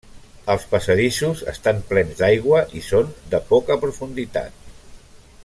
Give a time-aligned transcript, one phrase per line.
[0.51, 4.75] Els passadissos estan plens d'aigua i són de poca profunditat.